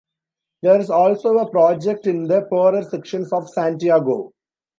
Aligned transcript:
There 0.63 0.79
is 0.79 0.89
also 0.89 1.37
a 1.37 1.47
project 1.51 2.07
in 2.07 2.23
the 2.23 2.41
poorer 2.41 2.81
sections 2.81 3.31
of 3.31 3.47
Santiago. 3.47 4.33